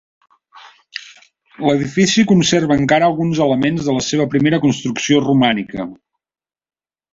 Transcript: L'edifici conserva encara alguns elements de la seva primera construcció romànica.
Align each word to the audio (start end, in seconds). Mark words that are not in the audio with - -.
L'edifici 1.65 2.25
conserva 2.31 2.79
encara 2.83 3.11
alguns 3.13 3.43
elements 3.47 3.91
de 3.91 3.97
la 3.99 4.03
seva 4.09 4.29
primera 4.33 4.63
construcció 4.67 5.23
romànica. 5.29 5.89